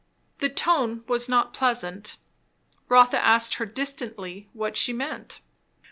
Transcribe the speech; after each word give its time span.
The 0.39 0.49
tone 0.49 1.03
was 1.07 1.29
not 1.29 1.53
pleasant. 1.53 2.17
Rotha 2.89 3.23
asked 3.23 3.53
her 3.57 3.67
distantly 3.67 4.49
what 4.51 4.75
she 4.75 4.93
meant? 4.93 5.41